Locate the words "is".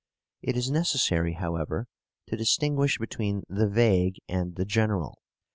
0.57-0.71